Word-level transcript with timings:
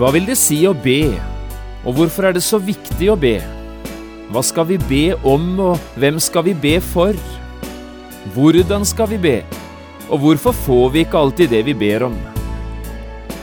Hva 0.00 0.08
vil 0.14 0.24
det 0.24 0.38
si 0.40 0.62
å 0.64 0.70
be, 0.72 1.12
og 1.84 1.98
hvorfor 1.98 2.24
er 2.24 2.32
det 2.32 2.40
så 2.40 2.56
viktig 2.56 3.10
å 3.12 3.18
be? 3.20 3.34
Hva 4.32 4.40
skal 4.40 4.64
vi 4.70 4.78
be 4.88 5.02
om, 5.28 5.50
og 5.60 5.98
hvem 6.00 6.16
skal 6.24 6.46
vi 6.46 6.54
be 6.56 6.78
for? 6.80 7.12
Hvordan 8.32 8.86
skal 8.88 9.10
vi 9.10 9.18
be, 9.20 9.34
og 10.08 10.22
hvorfor 10.22 10.56
får 10.56 10.86
vi 10.94 11.02
ikke 11.04 11.20
alltid 11.20 11.52
det 11.52 11.60
vi 11.68 11.74
ber 11.82 12.06
om? 12.08 12.16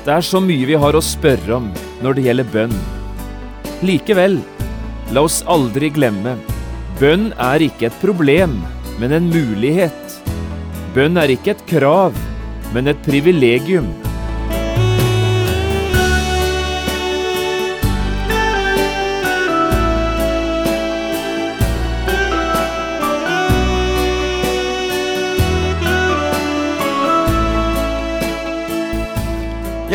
Det 0.01 0.15
er 0.15 0.25
så 0.25 0.41
mye 0.41 0.65
vi 0.65 0.79
har 0.81 0.97
å 0.97 1.03
spørre 1.05 1.59
om 1.59 1.69
når 2.01 2.17
det 2.17 2.25
gjelder 2.25 2.49
bønn. 2.55 2.75
Likevel, 3.85 4.39
la 5.13 5.27
oss 5.29 5.43
aldri 5.45 5.93
glemme, 5.93 6.39
bønn 6.97 7.29
er 7.51 7.67
ikke 7.67 7.91
et 7.91 8.01
problem, 8.01 8.57
men 8.97 9.13
en 9.13 9.29
mulighet. 9.29 10.17
Bønn 10.97 11.21
er 11.21 11.37
ikke 11.37 11.53
et 11.53 11.65
krav, 11.69 12.17
men 12.73 12.89
et 12.89 13.05
privilegium. 13.05 13.93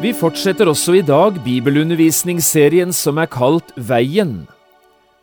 Vi 0.00 0.14
fortsetter 0.16 0.64
også 0.64 0.94
i 0.96 1.00
dag 1.04 1.34
bibelundervisningsserien 1.44 2.88
som 2.96 3.18
er 3.20 3.28
kalt 3.28 3.68
Veien. 3.76 4.46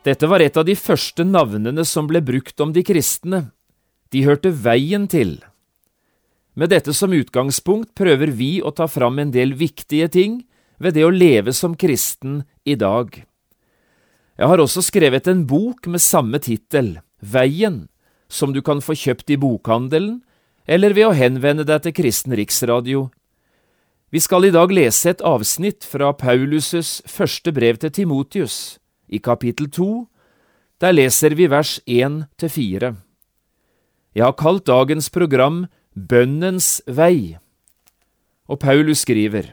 Dette 0.06 0.30
var 0.30 0.44
et 0.45 0.53
av 0.53 0.67
de 0.67 0.75
første 0.78 1.25
navnene 1.25 1.81
som 1.81 2.06
ble 2.06 2.22
brukt 2.22 2.61
om 2.61 2.70
de 2.75 2.83
kristne. 2.86 3.39
De 4.14 4.22
hørte 4.28 4.52
veien 4.53 5.08
til. 5.09 5.39
Med 6.53 6.70
dette 6.70 6.94
som 6.94 7.09
utgangspunkt 7.09 7.95
prøver 7.98 8.30
vi 8.30 8.52
å 8.61 8.70
ta 8.70 8.86
fram 8.86 9.17
en 9.17 9.33
del 9.33 9.58
viktige 9.58 10.11
ting 10.14 10.38
ved 10.78 10.94
det 10.94 11.09
å 11.09 11.09
leve 11.09 11.58
som 11.58 11.73
kristen 11.73 12.44
i 12.61 12.78
dag. 12.78 13.09
Jeg 14.38 14.53
har 14.53 14.61
også 14.61 14.86
skrevet 14.86 15.25
en 15.25 15.48
bok 15.50 15.89
med 15.89 16.05
samme 16.05 16.38
tittel, 16.38 17.00
Veien, 17.17 17.88
som 18.30 18.53
du 18.53 18.61
kan 18.61 18.86
få 18.86 18.94
kjøpt 18.94 19.33
i 19.33 19.42
bokhandelen 19.42 20.20
eller 20.70 20.94
ved 20.94 21.09
å 21.09 21.17
henvende 21.17 21.66
deg 21.66 21.81
til 21.81 21.98
Kristen 21.98 22.38
Riksradio 22.38 23.08
vi 24.08 24.22
skal 24.23 24.45
i 24.47 24.53
dag 24.55 24.72
lese 24.72 25.11
et 25.11 25.22
avsnitt 25.25 25.83
fra 25.83 26.13
Paulus' 26.16 27.02
første 27.11 27.52
brev 27.52 27.75
til 27.81 27.92
Timotius, 27.92 28.80
i 29.11 29.20
kapittel 29.20 29.67
to. 29.67 30.08
Der 30.80 30.95
leser 30.95 31.36
vi 31.36 31.49
vers 31.52 31.81
én 31.83 32.23
til 32.39 32.49
fire. 32.49 32.95
Jeg 34.15 34.23
har 34.23 34.37
kalt 34.39 34.64
dagens 34.65 35.09
program 35.11 35.65
Bønnens 35.92 36.80
vei, 36.87 37.37
og 38.48 38.61
Paulus 38.64 39.04
skriver, 39.04 39.52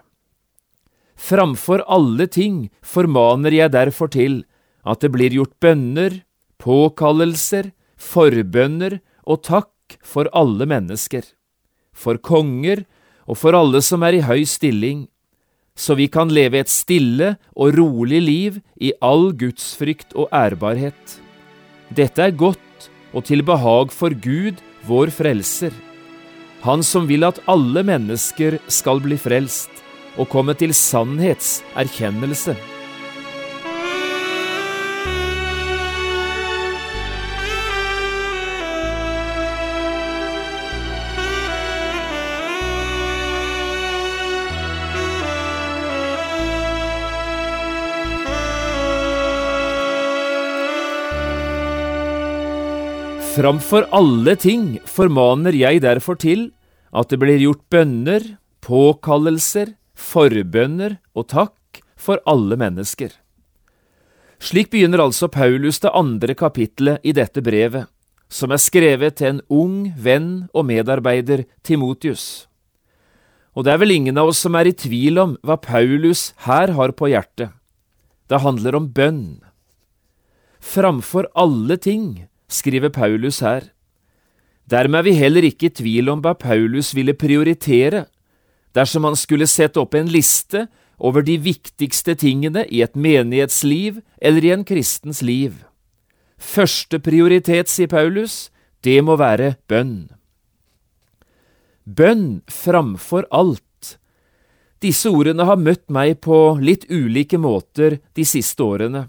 Framfor 1.18 1.82
alle 1.90 2.26
ting 2.26 2.70
formaner 2.82 3.50
jeg 3.50 3.72
derfor 3.74 4.06
til 4.06 4.44
at 4.86 5.00
det 5.02 5.10
blir 5.14 5.34
gjort 5.34 5.58
bønner, 5.58 6.22
påkallelser, 6.62 7.72
forbønner 7.98 9.00
og 9.26 9.42
takk 9.42 9.98
for 10.04 10.30
alle 10.30 10.66
mennesker, 10.68 11.24
for 11.90 12.18
konger, 12.22 12.84
og 13.26 13.38
for 13.40 13.56
alle 13.56 13.80
som 13.84 14.04
er 14.04 14.18
i 14.18 14.24
høy 14.24 14.44
stilling, 14.48 15.06
så 15.74 15.96
vi 15.98 16.06
kan 16.06 16.30
leve 16.30 16.60
et 16.60 16.70
stille 16.70 17.34
og 17.56 17.74
rolig 17.78 18.20
liv 18.22 18.60
i 18.78 18.92
all 19.02 19.32
gudsfrykt 19.34 20.14
og 20.14 20.28
ærbarhet. 20.32 21.18
Dette 21.90 22.22
er 22.22 22.36
godt 22.36 22.60
og 23.14 23.26
til 23.26 23.42
behag 23.46 23.90
for 23.94 24.14
Gud, 24.14 24.60
vår 24.86 25.10
Frelser, 25.14 25.74
Han 26.64 26.82
som 26.82 27.08
vil 27.08 27.26
at 27.26 27.42
alle 27.44 27.82
mennesker 27.84 28.56
skal 28.72 29.02
bli 29.04 29.18
frelst 29.20 29.82
og 30.16 30.30
komme 30.32 30.54
til 30.56 30.72
sannhetserkjennelse. 30.72 32.56
Framfor 53.34 53.88
alle 53.90 54.36
ting 54.38 54.76
formaner 54.86 55.56
jeg 55.58 55.80
derfor 55.82 56.14
til 56.22 56.52
at 56.94 57.10
det 57.10 57.16
blir 57.18 57.40
gjort 57.42 57.64
bønner, 57.66 58.22
påkallelser, 58.62 59.72
forbønner 59.98 61.00
og 61.18 61.26
takk 61.32 61.80
for 61.98 62.20
alle 62.30 62.54
mennesker. 62.60 63.08
Slik 64.38 64.70
begynner 64.70 65.02
altså 65.02 65.26
Paulus 65.26 65.80
det 65.82 65.90
andre 65.90 66.36
kapitlet 66.38 67.02
i 67.02 67.10
dette 67.16 67.42
brevet, 67.42 67.88
som 68.30 68.54
er 68.54 68.62
skrevet 68.62 69.16
til 69.18 69.32
en 69.32 69.40
ung 69.50 69.80
venn 69.98 70.46
og 70.54 70.68
medarbeider, 70.68 71.42
Timotius. 71.66 72.46
Og 73.58 73.66
det 73.66 73.72
er 73.74 73.80
vel 73.82 73.96
ingen 73.96 74.20
av 74.20 74.30
oss 74.30 74.44
som 74.46 74.54
er 74.54 74.70
i 74.70 74.76
tvil 74.78 75.18
om 75.18 75.32
hva 75.42 75.56
Paulus 75.58 76.28
her 76.46 76.70
har 76.78 76.94
på 76.94 77.10
hjertet. 77.10 77.50
Det 78.30 78.44
handler 78.46 78.78
om 78.78 78.86
bønn. 78.94 79.42
Framfor 80.62 81.26
alle 81.34 81.80
ting 81.82 82.28
skriver 82.48 82.92
Paulus 82.94 83.40
her. 83.40 83.70
Dermed 84.70 84.98
er 84.98 85.06
vi 85.08 85.18
heller 85.18 85.44
ikke 85.44 85.68
i 85.68 85.76
tvil 85.76 86.08
om 86.12 86.22
hva 86.24 86.34
Paulus 86.38 86.94
ville 86.96 87.16
prioritere 87.16 88.06
dersom 88.74 89.04
han 89.06 89.16
skulle 89.18 89.46
sette 89.46 89.78
opp 89.80 89.94
en 89.94 90.08
liste 90.10 90.66
over 90.98 91.22
de 91.26 91.36
viktigste 91.42 92.14
tingene 92.18 92.64
i 92.70 92.80
et 92.82 92.96
menighetsliv 92.96 94.00
eller 94.22 94.44
i 94.44 94.52
en 94.54 94.64
kristens 94.66 95.22
liv. 95.22 95.62
Første 96.38 96.98
prioritet, 96.98 97.70
sier 97.70 97.88
Paulus, 97.88 98.50
det 98.84 98.98
må 99.04 99.16
være 99.16 99.54
bønn. 99.70 100.10
Bønn 101.84 102.42
framfor 102.50 103.28
alt. 103.30 103.62
Disse 104.84 105.08
ordene 105.08 105.46
har 105.48 105.60
møtt 105.60 105.86
meg 105.92 106.18
på 106.24 106.58
litt 106.60 106.84
ulike 106.90 107.38
måter 107.40 107.98
de 108.16 108.26
siste 108.28 108.64
årene. 108.64 109.08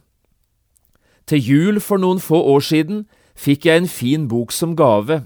Til 1.26 1.42
jul 1.42 1.82
for 1.82 2.00
noen 2.00 2.22
få 2.22 2.38
år 2.54 2.64
siden 2.64 3.06
fikk 3.36 3.68
jeg 3.68 3.84
en 3.84 3.90
fin 3.92 4.28
bok 4.32 4.54
som 4.56 4.76
gave. 4.76 5.26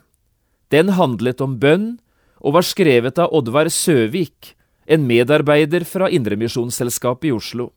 Den 0.73 0.93
handlet 0.97 1.41
om 1.41 1.57
bønn 1.61 1.89
og 2.39 2.55
var 2.57 2.65
skrevet 2.65 3.19
av 3.21 3.33
Oddvar 3.35 3.69
Søvik, 3.73 4.55
en 4.89 5.05
medarbeider 5.05 5.85
fra 5.85 6.09
Indremisjonsselskapet 6.09 7.29
i 7.29 7.35
Oslo. 7.35 7.69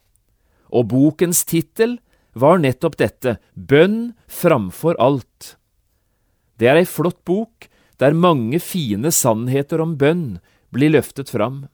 Og 0.72 0.88
bokens 0.88 1.44
tittel 1.44 1.98
var 2.32 2.62
nettopp 2.62 2.96
dette, 2.96 3.36
Bønn 3.52 4.14
framfor 4.24 4.96
alt. 4.96 5.56
Det 6.56 6.70
er 6.70 6.80
ei 6.80 6.88
flott 6.88 7.20
bok 7.28 7.68
der 8.00 8.16
mange 8.16 8.60
fine 8.62 9.12
sannheter 9.12 9.82
om 9.84 9.96
bønn 9.98 10.40
blir 10.72 10.92
løftet 10.94 11.30
fram. 11.30 11.66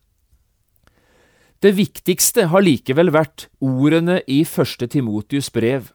Det 1.62 1.72
viktigste 1.74 2.48
har 2.52 2.62
likevel 2.62 3.10
vært 3.14 3.48
ordene 3.64 4.20
i 4.30 4.42
første 4.46 4.86
Timotius 4.90 5.50
brev 5.54 5.90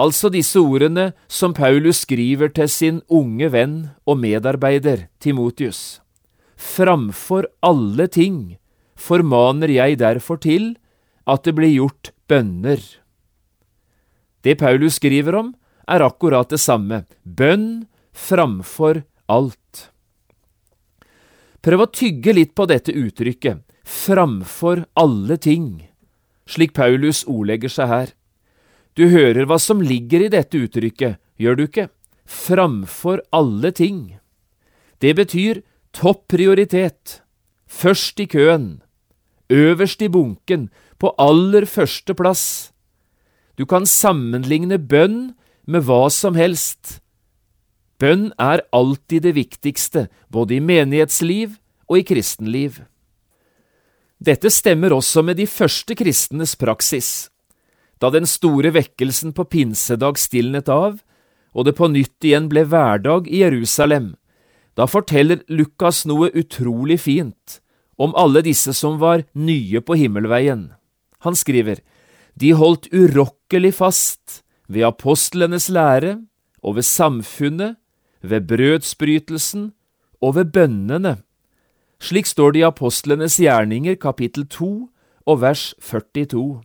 altså 0.00 0.30
disse 0.32 0.60
ordene 0.60 1.10
som 1.28 1.54
Paulus 1.56 2.04
skriver 2.06 2.52
til 2.56 2.70
sin 2.72 3.00
unge 3.08 3.50
venn 3.52 3.76
og 4.08 4.20
medarbeider 4.22 5.08
Timotius. 5.20 6.00
Framfor 6.56 7.48
alle 7.64 8.06
ting 8.12 8.56
formaner 9.00 9.72
jeg 9.72 10.00
derfor 10.00 10.40
til 10.40 10.74
at 11.28 11.44
det 11.44 11.54
blir 11.56 11.72
gjort 11.72 12.12
bønner. 12.28 12.80
Det 14.44 14.56
Paulus 14.60 14.96
skriver 15.00 15.36
om, 15.36 15.54
er 15.88 16.04
akkurat 16.04 16.48
det 16.52 16.60
samme, 16.62 17.04
bønn 17.24 17.86
framfor 18.16 19.02
alt. 19.28 19.90
Prøv 21.60 21.84
å 21.84 21.90
tygge 21.92 22.32
litt 22.36 22.54
på 22.56 22.64
dette 22.70 22.94
uttrykket, 22.96 23.60
framfor 23.84 24.86
alle 24.96 25.36
ting, 25.36 25.82
slik 26.48 26.72
Paulus 26.76 27.24
ordlegger 27.28 27.72
seg 27.72 27.90
her. 27.90 28.14
Du 28.98 29.06
hører 29.10 29.46
hva 29.46 29.58
som 29.62 29.82
ligger 29.82 30.26
i 30.26 30.30
dette 30.32 30.58
uttrykket, 30.58 31.20
gjør 31.40 31.58
du 31.58 31.64
ikke? 31.68 31.88
Framfor 32.26 33.22
alle 33.34 33.70
ting. 33.74 34.18
Det 35.00 35.14
betyr 35.16 35.62
topp 35.96 36.26
prioritet, 36.30 37.20
først 37.66 38.20
i 38.20 38.26
køen, 38.30 38.82
øverst 39.50 40.02
i 40.02 40.10
bunken, 40.10 40.68
på 41.00 41.14
aller 41.18 41.64
første 41.64 42.14
plass. 42.14 42.44
Du 43.56 43.64
kan 43.66 43.86
sammenligne 43.88 44.76
bønn 44.78 45.32
med 45.64 45.86
hva 45.88 46.10
som 46.12 46.36
helst. 46.36 47.00
Bønn 48.00 48.30
er 48.40 48.62
alltid 48.72 49.24
det 49.24 49.34
viktigste, 49.36 50.08
både 50.28 50.56
i 50.56 50.60
menighetsliv 50.64 51.56
og 51.88 52.00
i 52.00 52.06
kristenliv. 52.06 52.82
Dette 54.20 54.52
stemmer 54.52 54.92
også 54.92 55.24
med 55.24 55.40
de 55.40 55.46
første 55.48 55.96
kristnes 55.96 56.52
praksis. 56.60 57.30
Da 58.00 58.10
den 58.10 58.26
store 58.26 58.72
vekkelsen 58.74 59.34
på 59.36 59.44
pinsedag 59.44 60.18
stilnet 60.18 60.70
av, 60.72 61.00
og 61.52 61.66
det 61.66 61.76
på 61.76 61.90
nytt 61.90 62.24
igjen 62.24 62.48
ble 62.48 62.64
hverdag 62.64 63.28
i 63.28 63.42
Jerusalem, 63.42 64.14
da 64.78 64.86
forteller 64.88 65.42
Lukas 65.50 66.04
noe 66.08 66.30
utrolig 66.32 67.00
fint 67.04 67.60
om 68.00 68.14
alle 68.16 68.40
disse 68.46 68.72
som 68.76 68.96
var 69.02 69.26
nye 69.36 69.82
på 69.84 69.98
himmelveien. 69.98 70.70
Han 71.26 71.36
skriver, 71.36 71.82
de 72.40 72.54
holdt 72.56 72.88
urokkelig 72.94 73.74
fast 73.82 74.40
ved 74.70 74.86
apostlenes 74.88 75.68
lære 75.68 76.20
og 76.62 76.78
ved 76.78 76.86
samfunnet, 76.88 77.76
ved 78.22 78.46
brødsbrytelsen 78.48 79.72
og 80.20 80.34
ved 80.36 80.52
bønnene 80.54 81.18
slik 82.00 82.26
står 82.26 82.52
det 82.52 82.62
i 82.62 82.66
Apostlenes 82.68 83.36
gjerninger 83.40 83.94
kapittel 84.00 84.46
2 84.48 84.70
og 85.26 85.40
vers 85.40 85.74
42. 85.84 86.62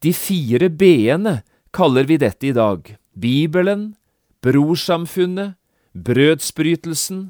De 0.00 0.12
fire 0.16 0.70
b-ene 0.72 1.42
kaller 1.76 2.06
vi 2.08 2.16
dette 2.16 2.48
i 2.48 2.54
dag, 2.56 2.86
Bibelen, 3.12 3.94
brorsamfunnet, 4.40 5.58
brødsbrytelsen 5.92 7.26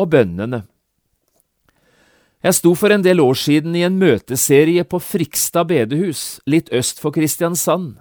og 0.00 0.08
bønnene. 0.14 0.62
Jeg 2.40 2.56
sto 2.56 2.72
for 2.78 2.94
en 2.94 3.04
del 3.04 3.20
år 3.20 3.36
siden 3.36 3.76
i 3.76 3.84
en 3.84 3.98
møteserie 4.00 4.84
på 4.88 5.00
Frikstad 5.02 5.68
bedehus, 5.68 6.38
litt 6.46 6.70
øst 6.72 7.00
for 7.02 7.12
Kristiansand. 7.12 7.96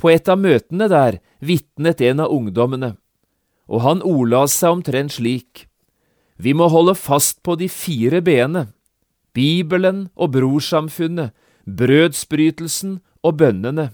På 0.00 0.10
et 0.10 0.28
av 0.28 0.40
møtene 0.40 0.88
der 0.90 1.20
vitnet 1.38 2.02
en 2.02 2.24
av 2.24 2.32
ungdommene, 2.32 2.96
og 3.70 3.82
han 3.86 4.02
ordla 4.02 4.46
seg 4.50 4.80
omtrent 4.80 5.14
slik. 5.18 5.66
Vi 6.42 6.54
må 6.56 6.68
holde 6.72 6.96
fast 6.98 7.42
på 7.46 7.54
de 7.60 7.68
fire 7.70 8.22
bene, 8.24 8.70
Bibelen 9.36 10.08
og 10.16 10.32
brorsamfunnet, 10.32 11.34
brødsbrytelsen 11.66 13.00
og 13.22 13.38
bønnene. 13.42 13.90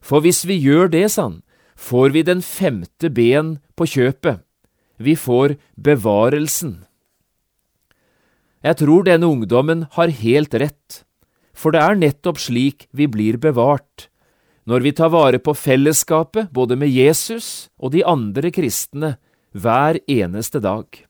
For 0.00 0.22
hvis 0.22 0.44
vi 0.46 0.58
gjør 0.62 0.88
det, 0.92 1.10
sann, 1.10 1.42
får 1.76 2.14
vi 2.14 2.22
den 2.22 2.42
femte 2.42 3.10
ben 3.10 3.58
på 3.76 3.88
kjøpet. 3.90 4.42
Vi 4.96 5.16
får 5.18 5.56
bevarelsen. 5.76 6.86
Jeg 8.64 8.78
tror 8.80 9.04
denne 9.06 9.28
ungdommen 9.28 9.84
har 9.94 10.10
helt 10.10 10.54
rett, 10.54 11.02
for 11.54 11.74
det 11.74 11.82
er 11.82 11.98
nettopp 12.00 12.40
slik 12.40 12.88
vi 12.96 13.06
blir 13.06 13.36
bevart, 13.38 14.08
når 14.66 14.82
vi 14.82 14.92
tar 14.96 15.12
vare 15.14 15.38
på 15.38 15.54
fellesskapet 15.54 16.50
både 16.50 16.78
med 16.78 16.90
Jesus 16.90 17.68
og 17.78 17.92
de 17.94 18.02
andre 18.02 18.50
kristne 18.50 19.14
hver 19.54 20.00
eneste 20.10 20.58
dag. 20.64 21.05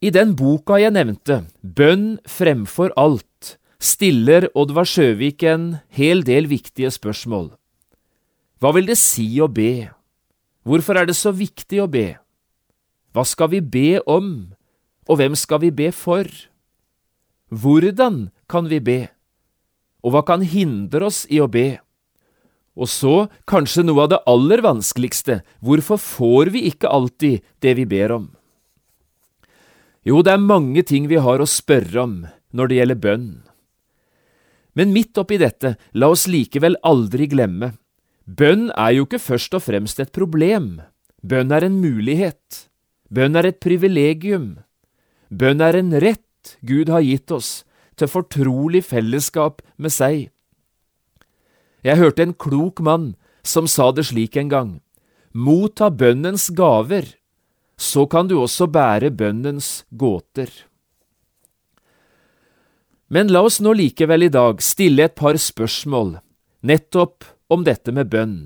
I 0.00 0.08
den 0.08 0.30
boka 0.32 0.78
jeg 0.80 0.94
nevnte, 0.96 1.42
Bønn 1.60 2.14
fremfor 2.24 2.88
alt, 2.96 3.58
stiller 3.76 4.46
Oddvar 4.56 4.88
Sjøvik 4.88 5.44
en 5.44 5.74
hel 5.92 6.24
del 6.24 6.48
viktige 6.48 6.88
spørsmål. 6.94 7.50
Hva 8.64 8.72
vil 8.76 8.88
det 8.88 8.96
si 8.96 9.26
å 9.44 9.48
be? 9.52 9.90
Hvorfor 10.64 10.96
er 10.96 11.10
det 11.10 11.18
så 11.20 11.34
viktig 11.36 11.82
å 11.84 11.88
be? 11.92 12.14
Hva 13.12 13.26
skal 13.28 13.52
vi 13.52 13.60
be 13.60 14.00
om, 14.08 14.56
og 15.04 15.20
hvem 15.20 15.36
skal 15.36 15.60
vi 15.66 15.72
be 15.82 15.92
for? 15.92 16.24
Hvordan 17.52 18.30
kan 18.48 18.72
vi 18.72 18.80
be, 18.80 18.98
og 20.00 20.16
hva 20.16 20.24
kan 20.24 20.40
hindre 20.40 21.12
oss 21.12 21.26
i 21.28 21.44
å 21.44 21.50
be? 21.50 21.76
Og 22.72 22.88
så, 22.88 23.28
kanskje 23.44 23.84
noe 23.84 24.08
av 24.08 24.14
det 24.14 24.24
aller 24.24 24.64
vanskeligste, 24.64 25.42
hvorfor 25.60 26.00
får 26.00 26.56
vi 26.56 26.70
ikke 26.72 26.88
alltid 26.88 27.42
det 27.60 27.76
vi 27.76 27.84
ber 27.84 28.16
om? 28.16 28.30
Jo, 30.06 30.22
det 30.24 30.32
er 30.32 30.40
mange 30.40 30.82
ting 30.86 31.10
vi 31.10 31.18
har 31.20 31.42
å 31.42 31.48
spørre 31.48 32.04
om 32.06 32.14
når 32.56 32.70
det 32.70 32.78
gjelder 32.78 33.00
bønn. 33.04 33.28
Men 34.78 34.94
midt 34.94 35.18
oppi 35.20 35.36
dette, 35.40 35.74
la 35.92 36.08
oss 36.14 36.24
likevel 36.30 36.78
aldri 36.86 37.26
glemme, 37.28 37.74
bønn 38.24 38.70
er 38.78 38.94
jo 38.96 39.04
ikke 39.04 39.20
først 39.20 39.56
og 39.58 39.66
fremst 39.66 40.00
et 40.00 40.12
problem, 40.16 40.78
bønn 41.20 41.52
er 41.52 41.66
en 41.66 41.76
mulighet, 41.82 42.64
bønn 43.12 43.36
er 43.36 43.50
et 43.50 43.60
privilegium, 43.60 44.54
bønn 45.28 45.60
er 45.60 45.76
en 45.82 45.92
rett 46.00 46.56
Gud 46.64 46.88
har 46.88 47.04
gitt 47.04 47.30
oss 47.34 47.50
til 48.00 48.08
fortrolig 48.08 48.80
fellesskap 48.88 49.60
med 49.76 49.92
seg. 49.92 50.30
Jeg 51.84 52.00
hørte 52.00 52.24
en 52.24 52.32
klok 52.32 52.80
mann 52.80 53.12
som 53.44 53.68
sa 53.68 53.90
det 53.92 54.06
slik 54.08 54.38
en 54.40 54.48
gang, 54.48 54.70
motta 55.36 55.90
bønnens 55.92 56.48
gaver 56.56 57.19
så 57.80 58.04
kan 58.06 58.28
du 58.28 58.36
også 58.36 58.68
bære 58.68 59.08
bønnens 59.16 59.86
gåter. 59.96 60.50
Men 63.08 63.32
la 63.32 63.40
oss 63.48 63.58
nå 63.64 63.72
likevel 63.74 64.28
i 64.28 64.32
dag 64.32 64.60
stille 64.62 65.08
et 65.08 65.16
par 65.16 65.38
spørsmål 65.40 66.18
nettopp 66.60 67.24
om 67.50 67.64
dette 67.64 67.92
med 67.96 68.10
bønn. 68.12 68.36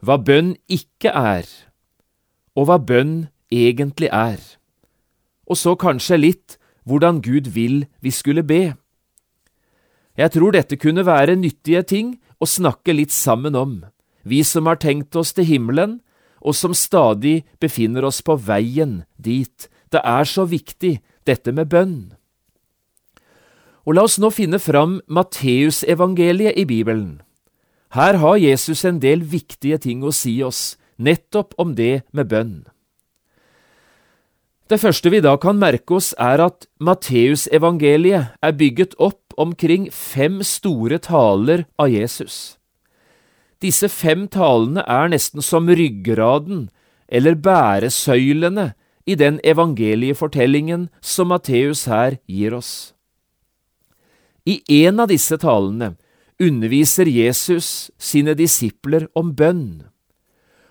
Hva 0.00 0.16
bønn 0.16 0.54
ikke 0.70 1.10
er, 1.10 1.44
og 2.56 2.70
hva 2.70 2.78
bønn 2.78 3.28
egentlig 3.52 4.08
er. 4.14 4.38
Og 5.50 5.58
så 5.58 5.74
kanskje 5.74 6.20
litt 6.22 6.56
hvordan 6.88 7.18
Gud 7.20 7.50
vil 7.52 7.82
vi 8.00 8.12
skulle 8.14 8.46
be. 8.46 8.76
Jeg 10.16 10.32
tror 10.36 10.54
dette 10.54 10.78
kunne 10.78 11.04
være 11.04 11.36
nyttige 11.36 11.82
ting 11.82 12.14
å 12.40 12.46
snakke 12.46 12.94
litt 12.94 13.12
sammen 13.12 13.58
om, 13.58 13.82
vi 14.22 14.40
som 14.46 14.70
har 14.70 14.78
tenkt 14.80 15.16
oss 15.18 15.34
til 15.34 15.48
himmelen 15.48 15.98
og 16.40 16.56
som 16.56 16.74
stadig 16.76 17.42
befinner 17.60 18.06
oss 18.08 18.20
på 18.24 18.36
veien 18.36 19.02
dit. 19.16 19.68
Det 19.92 20.00
er 20.04 20.24
så 20.24 20.46
viktig, 20.48 20.98
dette 21.28 21.52
med 21.52 21.68
bønn. 21.70 21.98
Og 23.86 23.96
la 23.96 24.04
oss 24.06 24.18
nå 24.20 24.30
finne 24.32 24.60
fram 24.60 25.00
Matteusevangeliet 25.08 26.58
i 26.60 26.66
Bibelen. 26.68 27.20
Her 27.96 28.20
har 28.22 28.36
Jesus 28.38 28.84
en 28.86 29.00
del 29.02 29.24
viktige 29.26 29.80
ting 29.82 30.04
å 30.06 30.12
si 30.14 30.36
oss, 30.46 30.76
nettopp 31.00 31.56
om 31.58 31.74
det 31.74 32.04
med 32.12 32.30
bønn. 32.30 32.54
Det 34.70 34.78
første 34.78 35.10
vi 35.10 35.18
da 35.18 35.32
kan 35.42 35.58
merke 35.58 35.96
oss, 35.98 36.12
er 36.14 36.38
at 36.44 36.68
Matteusevangeliet 36.78 38.36
er 38.38 38.54
bygget 38.54 38.94
opp 39.02 39.34
omkring 39.40 39.88
fem 39.90 40.44
store 40.46 41.00
taler 41.02 41.64
av 41.80 41.90
Jesus. 41.90 42.59
Disse 43.60 43.90
fem 43.92 44.26
talene 44.32 44.84
er 44.88 45.10
nesten 45.12 45.44
som 45.44 45.68
ryggraden, 45.68 46.68
eller 47.08 47.34
bæresøylene, 47.34 48.72
i 49.08 49.16
den 49.16 49.40
evangeliefortellingen 49.44 50.88
som 51.00 51.32
Matteus 51.32 51.86
her 51.90 52.18
gir 52.28 52.54
oss. 52.54 52.92
I 54.46 54.60
en 54.84 55.00
av 55.02 55.10
disse 55.10 55.36
talene 55.40 55.94
underviser 56.40 57.08
Jesus 57.10 57.90
sine 57.98 58.36
disipler 58.38 59.08
om 59.16 59.32
bønn. 59.36 59.88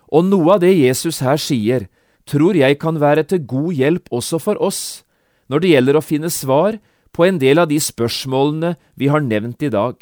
Og 0.10 0.26
noe 0.26 0.56
av 0.56 0.64
det 0.64 0.72
Jesus 0.78 1.20
her 1.26 1.42
sier, 1.42 1.90
tror 2.30 2.58
jeg 2.58 2.80
kan 2.82 3.02
være 3.02 3.26
til 3.30 3.46
god 3.50 3.74
hjelp 3.74 4.10
også 4.14 4.40
for 4.42 4.62
oss 4.62 5.04
når 5.50 5.62
det 5.62 5.74
gjelder 5.74 5.98
å 5.98 6.06
finne 6.06 6.30
svar 6.30 6.78
på 7.14 7.26
en 7.26 7.40
del 7.42 7.62
av 7.62 7.70
de 7.70 7.80
spørsmålene 7.82 8.76
vi 8.96 9.10
har 9.10 9.26
nevnt 9.26 9.66
i 9.66 9.72
dag. 9.74 9.98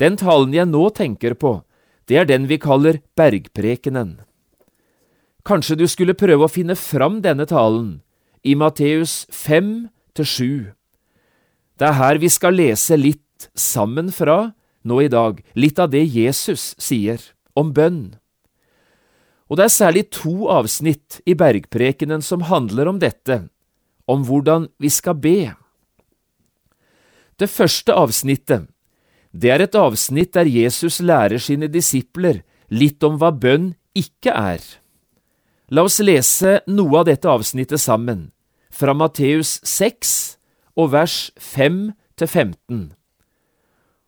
Den 0.00 0.18
talen 0.18 0.54
jeg 0.54 0.66
nå 0.70 0.88
tenker 0.96 1.36
på, 1.38 1.62
det 2.08 2.18
er 2.20 2.28
den 2.28 2.48
vi 2.50 2.58
kaller 2.60 3.00
bergprekenen. 3.16 4.18
Kanskje 5.44 5.76
du 5.76 5.86
skulle 5.88 6.16
prøve 6.16 6.46
å 6.46 6.52
finne 6.52 6.76
fram 6.76 7.20
denne 7.24 7.46
talen 7.48 8.00
i 8.44 8.56
Matteus 8.56 9.24
5 9.32 9.90
7. 10.16 10.72
Det 11.78 11.86
er 11.88 11.98
her 11.98 12.20
vi 12.22 12.30
skal 12.30 12.56
lese 12.56 12.96
litt 12.96 13.48
sammen 13.58 14.12
fra 14.14 14.54
nå 14.84 15.00
i 15.02 15.08
dag, 15.10 15.40
litt 15.56 15.80
av 15.80 15.90
det 15.92 16.04
Jesus 16.04 16.74
sier 16.78 17.20
om 17.56 17.72
bønn. 17.74 18.14
Og 19.48 19.58
det 19.58 19.66
er 19.66 19.74
særlig 19.74 20.04
to 20.14 20.48
avsnitt 20.52 21.20
i 21.28 21.34
bergprekenen 21.38 22.22
som 22.24 22.46
handler 22.48 22.88
om 22.90 23.00
dette, 23.02 23.44
om 24.06 24.24
hvordan 24.24 24.68
vi 24.80 24.90
skal 24.92 25.18
be. 25.18 25.54
Det 27.40 27.50
første 27.50 27.96
avsnittet 27.96 28.68
det 29.34 29.50
er 29.50 29.64
et 29.64 29.74
avsnitt 29.74 30.32
der 30.36 30.46
Jesus 30.46 31.00
lærer 31.02 31.42
sine 31.42 31.66
disipler 31.66 32.44
litt 32.70 33.02
om 33.02 33.18
hva 33.18 33.32
bønn 33.34 33.72
ikke 33.98 34.30
er. 34.30 34.62
La 35.74 35.82
oss 35.82 35.98
lese 35.98 36.60
noe 36.70 37.00
av 37.00 37.08
dette 37.08 37.30
avsnittet 37.30 37.82
sammen, 37.82 38.28
fra 38.70 38.94
Matteus 38.94 39.58
6 39.66 40.12
og 40.78 40.92
vers 40.94 41.16
5 41.38 41.80
til 42.18 42.28
15. 42.28 42.84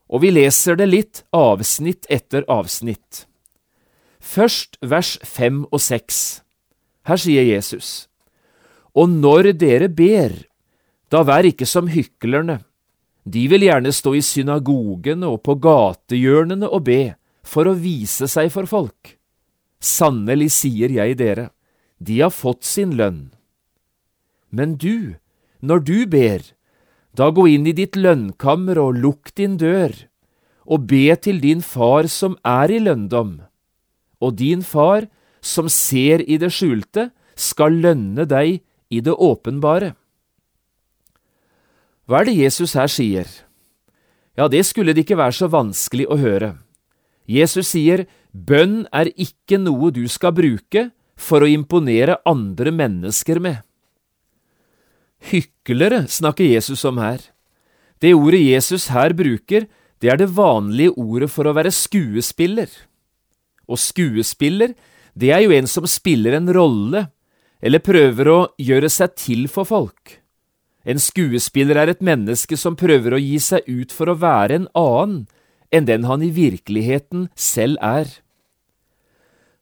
Og 0.06 0.22
vi 0.22 0.30
leser 0.30 0.78
det 0.78 0.86
litt 0.90 1.22
avsnitt 1.34 2.06
etter 2.12 2.46
avsnitt. 2.46 3.26
Først 4.22 4.78
vers 4.82 5.16
5 5.26 5.64
og 5.72 5.80
6. 5.82 6.20
Her 7.06 7.18
sier 7.18 7.46
Jesus, 7.46 8.06
Og 8.94 9.10
når 9.10 9.52
dere 9.58 9.88
ber, 9.88 10.32
da 11.10 11.22
vær 11.22 11.46
ikke 11.46 11.66
som 11.66 11.90
hyklerne. 11.90 12.62
De 13.26 13.48
vil 13.50 13.66
gjerne 13.66 13.90
stå 13.90 14.14
i 14.14 14.22
synagogene 14.22 15.26
og 15.26 15.40
på 15.46 15.56
gatehjørnene 15.58 16.68
og 16.70 16.86
be, 16.86 17.00
for 17.46 17.66
å 17.66 17.74
vise 17.78 18.28
seg 18.30 18.52
for 18.54 18.70
folk. 18.70 19.16
Sannelig 19.82 20.52
sier 20.54 20.92
jeg 20.94 21.18
dere, 21.18 21.50
de 21.98 22.20
har 22.22 22.34
fått 22.34 22.64
sin 22.66 22.94
lønn. 22.98 23.30
Men 24.50 24.76
du, 24.78 25.18
når 25.60 25.82
du 25.86 25.98
ber, 26.06 26.42
da 27.16 27.30
gå 27.34 27.46
inn 27.50 27.66
i 27.66 27.74
ditt 27.74 27.96
lønnkammer 27.98 28.78
og 28.78 29.00
lukk 29.02 29.34
din 29.38 29.56
dør, 29.58 29.94
og 30.66 30.86
be 30.90 31.10
til 31.22 31.38
din 31.42 31.62
far 31.62 32.08
som 32.10 32.38
er 32.46 32.72
i 32.74 32.80
lønndom, 32.82 33.38
og 34.22 34.38
din 34.38 34.62
far 34.66 35.06
som 35.42 35.70
ser 35.70 36.22
i 36.26 36.38
det 36.42 36.50
skjulte, 36.54 37.10
skal 37.36 37.74
lønne 37.84 38.24
deg 38.28 38.62
i 38.90 39.02
det 39.04 39.12
åpenbare. 39.12 39.94
Hva 42.06 42.20
er 42.22 42.28
det 42.28 42.36
Jesus 42.38 42.76
her 42.78 42.90
sier? 42.90 43.26
Ja, 44.38 44.46
det 44.46 44.62
skulle 44.68 44.94
det 44.94 45.02
ikke 45.06 45.18
være 45.18 45.34
så 45.34 45.48
vanskelig 45.50 46.06
å 46.06 46.18
høre. 46.20 46.52
Jesus 47.26 47.72
sier 47.72 48.04
bønn 48.30 48.84
er 48.94 49.10
ikke 49.18 49.58
noe 49.58 49.90
du 49.90 50.04
skal 50.10 50.34
bruke 50.36 50.90
for 51.18 51.42
å 51.42 51.50
imponere 51.50 52.20
andre 52.28 52.70
mennesker 52.70 53.40
med. 53.42 53.64
Hyklere 55.26 56.04
snakker 56.12 56.46
Jesus 56.46 56.84
om 56.86 57.00
her. 57.02 57.18
Det 57.98 58.12
ordet 58.14 58.44
Jesus 58.44 58.90
her 58.92 59.16
bruker, 59.16 59.66
det 59.98 60.12
er 60.12 60.20
det 60.20 60.28
vanlige 60.36 60.92
ordet 61.00 61.30
for 61.32 61.48
å 61.48 61.56
være 61.56 61.72
skuespiller. 61.72 62.68
Og 63.66 63.80
skuespiller, 63.80 64.76
det 65.16 65.32
er 65.32 65.42
jo 65.46 65.56
en 65.56 65.66
som 65.66 65.88
spiller 65.88 66.36
en 66.36 66.52
rolle, 66.52 67.06
eller 67.64 67.82
prøver 67.82 68.30
å 68.30 68.38
gjøre 68.60 68.92
seg 68.92 69.16
til 69.16 69.48
for 69.50 69.66
folk. 69.66 70.20
En 70.86 71.00
skuespiller 71.02 71.80
er 71.80 71.90
et 71.90 72.04
menneske 72.04 72.56
som 72.58 72.78
prøver 72.78 73.16
å 73.16 73.22
gi 73.22 73.40
seg 73.42 73.66
ut 73.66 73.92
for 73.94 74.10
å 74.10 74.18
være 74.22 74.60
en 74.60 74.68
annen 74.78 75.24
enn 75.74 75.88
den 75.88 76.06
han 76.06 76.22
i 76.22 76.30
virkeligheten 76.30 77.26
selv 77.34 77.80
er. 77.82 78.06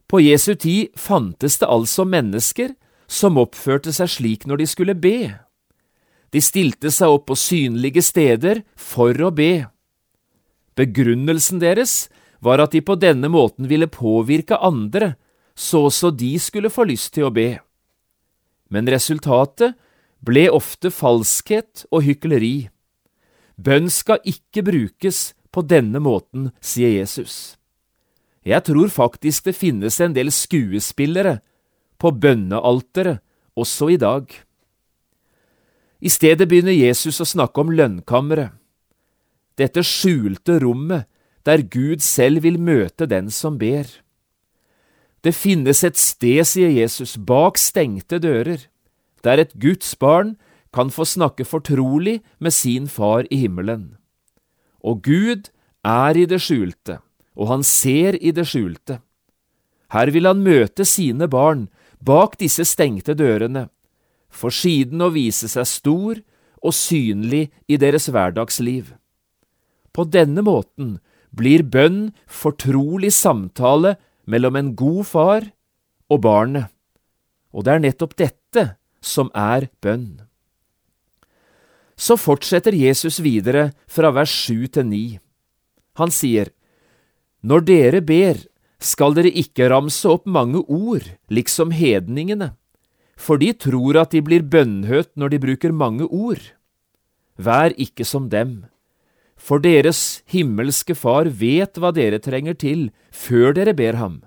På 0.05 0.21
Jesu 0.21 0.53
tid 0.53 0.93
fantes 0.99 1.57
det 1.57 1.69
altså 1.69 2.05
mennesker 2.05 2.75
som 3.09 3.39
oppførte 3.41 3.93
seg 3.93 4.11
slik 4.11 4.45
når 4.45 4.61
de 4.61 4.67
skulle 4.69 4.97
be. 4.97 5.17
De 6.29 6.41
stilte 6.43 6.91
seg 6.93 7.09
opp 7.09 7.25
på 7.31 7.37
synlige 7.39 8.03
steder 8.05 8.61
for 8.77 9.17
å 9.17 9.31
be. 9.33 9.65
Begrunnelsen 10.77 11.61
deres 11.63 12.05
var 12.43 12.61
at 12.61 12.75
de 12.75 12.83
på 12.85 12.97
denne 12.99 13.31
måten 13.31 13.69
ville 13.71 13.89
påvirke 13.89 14.59
andre, 14.61 15.15
så 15.55 15.87
også 15.87 16.11
de 16.11 16.35
skulle 16.37 16.69
få 16.69 16.85
lyst 16.85 17.15
til 17.15 17.29
å 17.29 17.33
be. 17.33 17.55
Men 18.69 18.89
resultatet 18.91 19.77
ble 20.25 20.47
ofte 20.49 20.91
falskhet 20.93 21.85
og 21.91 22.05
hykleri. 22.07 22.69
Bønn 23.55 23.91
skal 23.93 24.23
ikke 24.27 24.65
brukes 24.65 25.33
på 25.53 25.63
denne 25.63 26.01
måten, 26.03 26.49
sier 26.59 26.91
Jesus. 26.97 27.55
Jeg 28.45 28.65
tror 28.67 28.91
faktisk 28.93 29.47
det 29.47 29.55
finnes 29.57 29.97
en 30.03 30.13
del 30.13 30.31
skuespillere 30.33 31.39
på 32.01 32.11
bønnealteret 32.11 33.23
også 33.55 33.89
i 33.95 33.97
dag. 34.01 34.27
I 36.01 36.11
stedet 36.11 36.45
begynner 36.49 36.75
Jesus 36.75 37.21
å 37.23 37.25
snakke 37.25 37.63
om 37.63 37.71
lønnkammeret, 37.73 38.51
dette 39.55 39.85
skjulte 39.87 40.57
rommet 40.59 41.07
der 41.47 41.63
Gud 41.71 42.03
selv 42.03 42.43
vil 42.43 42.57
møte 42.59 43.07
den 43.07 43.29
som 43.31 43.55
ber. 43.57 43.87
Det 45.23 45.31
finnes 45.31 45.79
et 45.87 45.95
sted, 45.97 46.43
sier 46.43 46.73
Jesus, 46.73 47.15
bak 47.15 47.57
stengte 47.57 48.19
dører 48.19 48.67
der 49.25 49.41
et 49.41 49.55
Guds 49.59 49.95
barn 49.99 50.35
kan 50.75 50.91
få 50.91 51.07
snakke 51.07 51.45
fortrolig 51.47 52.19
med 52.39 52.53
sin 52.53 52.87
far 52.91 53.25
i 53.31 53.39
himmelen. 53.45 53.95
Og 54.83 55.01
Gud 55.03 55.49
er 55.85 56.17
i 56.17 56.25
det 56.29 56.41
skjulte, 56.43 56.99
og 57.35 57.49
han 57.53 57.63
ser 57.63 58.17
i 58.19 58.33
det 58.35 58.45
skjulte. 58.49 58.99
Her 59.93 60.11
vil 60.11 60.27
han 60.27 60.43
møte 60.43 60.85
sine 60.85 61.29
barn 61.31 61.67
bak 62.03 62.37
disse 62.41 62.65
stengte 62.67 63.15
dørene, 63.17 63.69
for 64.29 64.51
siden 64.51 65.01
å 65.01 65.13
vise 65.15 65.47
seg 65.47 65.67
stor 65.69 66.21
og 66.65 66.75
synlig 66.75 67.47
i 67.71 67.79
deres 67.79 68.09
hverdagsliv. 68.11 68.91
På 69.95 70.03
denne 70.03 70.43
måten 70.43 70.97
blir 71.35 71.63
bønn 71.63 72.09
fortrolig 72.27 73.13
samtale 73.15 73.95
mellom 74.27 74.57
en 74.59 74.73
god 74.75 75.03
far 75.07 75.47
og 76.11 76.21
barnet, 76.25 76.67
og 77.55 77.63
det 77.63 77.75
er 77.75 77.85
nettopp 77.85 78.17
dette 78.19 78.65
som 79.05 79.29
er 79.37 79.69
bønn. 79.85 80.25
Så 81.95 82.17
fortsetter 82.19 82.75
Jesus 82.75 83.21
videre 83.23 83.69
fra 83.87 84.11
vers 84.15 84.31
sju 84.31 84.67
til 84.67 84.89
ni. 84.89 85.05
Han 85.95 86.11
sier, 86.11 86.51
Når 87.45 87.65
dere 87.69 88.01
ber, 88.01 88.41
skal 88.81 89.15
dere 89.15 89.31
ikke 89.31 89.69
ramse 89.71 90.09
opp 90.09 90.25
mange 90.27 90.59
ord, 90.67 91.07
liksom 91.31 91.71
hedningene, 91.71 92.53
for 93.15 93.39
de 93.39 93.53
tror 93.53 94.01
at 94.01 94.11
de 94.11 94.21
blir 94.25 94.43
bønnhørt 94.43 95.13
når 95.15 95.35
de 95.35 95.43
bruker 95.45 95.71
mange 95.71 96.07
ord. 96.09 96.41
Vær 97.39 97.71
ikke 97.79 98.03
som 98.07 98.27
dem, 98.29 98.65
for 99.35 99.63
deres 99.63 100.21
himmelske 100.31 100.95
Far 100.95 101.27
vet 101.27 101.79
hva 101.79 101.91
dere 101.95 102.19
trenger 102.19 102.55
til 102.59 102.89
før 103.11 103.55
dere 103.55 103.75
ber 103.75 103.99
ham. 103.99 104.23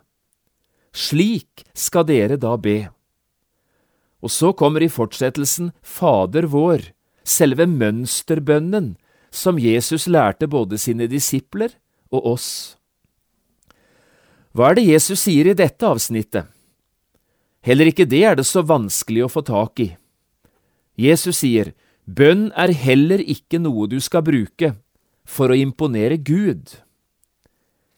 Slik 0.93 1.67
skal 1.77 2.07
dere 2.09 2.37
da 2.41 2.57
be. 2.57 2.89
Og 4.23 4.33
så 4.35 4.53
kommer 4.53 4.83
i 4.83 4.91
fortsettelsen 4.91 5.71
Fader 5.83 6.49
vår, 6.51 6.91
selve 7.23 7.69
mønsterbønnen 7.71 8.97
som 9.31 9.61
Jesus 9.61 10.09
lærte 10.09 10.49
både 10.49 10.79
sine 10.81 11.07
disipler 11.11 11.77
og 12.11 12.27
oss. 12.35 12.51
Hva 14.57 14.73
er 14.73 14.79
det 14.79 14.89
Jesus 14.89 15.23
sier 15.27 15.51
i 15.51 15.57
dette 15.57 15.87
avsnittet? 15.87 16.49
Heller 17.63 17.91
ikke 17.91 18.09
det 18.09 18.23
er 18.25 18.39
det 18.39 18.47
så 18.49 18.63
vanskelig 18.65 19.27
å 19.27 19.31
få 19.33 19.43
tak 19.47 19.83
i. 19.85 19.89
Jesus 20.99 21.43
sier, 21.45 21.75
bønn 22.07 22.49
er 22.59 22.73
heller 22.75 23.23
ikke 23.23 23.61
noe 23.63 23.87
du 23.91 23.99
skal 24.03 24.25
bruke 24.27 24.73
for 25.29 25.53
å 25.53 25.59
imponere 25.59 26.17
Gud. 26.17 26.73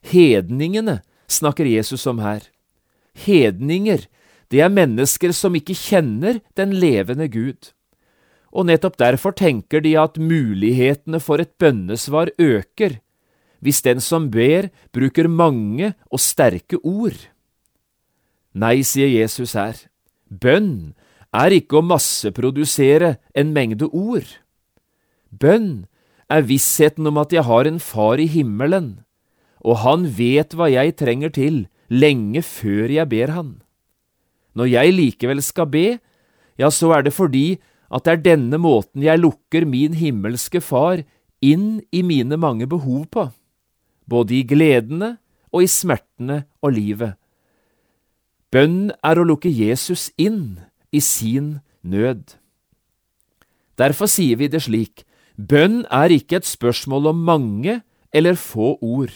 Hedningene 0.05 1.01
snakker 1.31 1.69
Jesus 1.69 2.07
om 2.11 2.21
her. 2.21 2.43
Hedninger 3.15 4.09
det 4.51 4.65
er 4.65 4.73
mennesker 4.73 5.35
som 5.37 5.55
ikke 5.55 5.77
kjenner 5.79 6.41
den 6.59 6.75
levende 6.75 7.29
Gud. 7.31 7.71
Og 8.51 8.67
nettopp 8.67 8.99
derfor 8.99 9.35
tenker 9.37 9.83
de 9.85 9.95
at 10.01 10.19
mulighetene 10.19 11.21
for 11.23 11.43
et 11.43 11.55
bønnesvar 11.59 12.33
øker 12.39 12.99
hvis 13.61 13.83
den 13.85 14.01
som 14.01 14.31
ber, 14.33 14.71
bruker 14.93 15.29
mange 15.29 15.93
og 16.09 16.21
sterke 16.25 16.79
ord. 16.81 17.19
Nei, 18.57 18.81
sier 18.83 19.11
Jesus 19.13 19.53
her, 19.53 19.77
bønn 20.27 20.97
er 21.31 21.55
ikke 21.55 21.79
å 21.79 21.87
masseprodusere 21.87 23.19
en 23.37 23.53
mengde 23.55 23.87
ord. 23.93 24.27
Bønn 25.31 25.85
er 26.31 26.47
vissheten 26.49 27.07
om 27.07 27.21
at 27.21 27.35
jeg 27.37 27.47
har 27.47 27.69
en 27.69 27.79
far 27.85 28.19
i 28.19 28.27
himmelen, 28.33 29.05
og 29.61 29.83
han 29.85 30.09
vet 30.17 30.57
hva 30.57 30.71
jeg 30.73 30.97
trenger 30.99 31.37
til 31.37 31.67
lenge 31.93 32.43
før 32.47 32.91
jeg 32.91 33.13
ber 33.13 33.35
han. 33.37 33.51
Når 34.59 34.71
jeg 34.73 34.95
likevel 34.97 35.43
skal 35.45 35.69
be, 35.71 35.87
ja, 36.59 36.71
så 36.71 36.93
er 36.97 37.07
det 37.07 37.15
fordi 37.15 37.61
at 37.91 38.07
det 38.07 38.13
er 38.13 38.25
denne 38.25 38.59
måten 38.61 39.03
jeg 39.03 39.23
lukker 39.23 39.67
min 39.67 39.97
himmelske 39.99 40.63
Far 40.63 41.03
inn 41.43 41.81
i 41.91 42.03
mine 42.07 42.37
mange 42.39 42.69
behov 42.71 43.07
på, 43.11 43.31
både 44.07 44.41
i 44.41 44.45
gledene 44.47 45.17
og 45.51 45.65
i 45.65 45.71
smertene 45.71 46.45
og 46.63 46.77
livet. 46.77 47.17
Bønn 48.51 48.91
er 49.07 49.19
å 49.19 49.27
lukke 49.27 49.51
Jesus 49.51 50.11
inn 50.19 50.61
i 50.91 51.01
sin 51.03 51.61
nød. 51.87 52.35
Derfor 53.79 54.11
sier 54.11 54.37
vi 54.37 54.51
det 54.51 54.65
slik, 54.67 55.07
bønn 55.39 55.85
er 55.89 56.13
ikke 56.13 56.41
et 56.41 56.49
spørsmål 56.49 57.13
om 57.15 57.23
mange 57.27 57.81
eller 58.13 58.37
få 58.37 58.75
ord. 58.83 59.15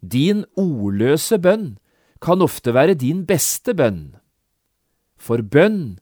Din 0.00 0.44
ordløse 0.56 1.36
bønn 1.42 1.76
kan 2.22 2.42
ofte 2.42 2.72
være 2.74 2.96
din 2.98 3.26
beste 3.26 3.74
bønn 3.74 4.16
for 5.18 5.42
bønn 5.42 5.98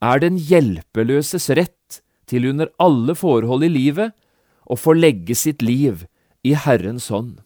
er 0.00 0.22
den 0.22 0.38
hjelpeløses 0.38 1.50
rett 1.58 2.00
til 2.30 2.46
under 2.52 2.70
alle 2.78 3.16
forhold 3.18 3.66
i 3.66 3.72
livet 3.72 4.14
å 4.70 4.78
få 4.78 4.94
legge 4.96 5.34
sitt 5.34 5.62
liv 5.62 6.06
i 6.46 6.54
Herrens 6.54 7.10
hånd. 7.12 7.40